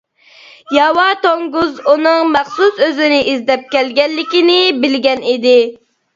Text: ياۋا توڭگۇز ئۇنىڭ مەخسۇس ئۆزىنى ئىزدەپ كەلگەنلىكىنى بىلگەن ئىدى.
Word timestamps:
ياۋا 0.77 1.03
توڭگۇز 1.25 1.77
ئۇنىڭ 1.91 2.31
مەخسۇس 2.37 2.81
ئۆزىنى 2.87 3.21
ئىزدەپ 3.35 3.69
كەلگەنلىكىنى 3.77 4.59
بىلگەن 4.83 5.25
ئىدى. 5.37 5.55